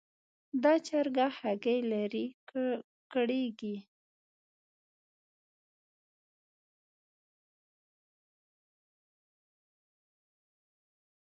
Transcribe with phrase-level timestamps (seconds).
[0.63, 2.25] دا چرګه هګۍ لري؛
[3.13, 3.75] کړېږي.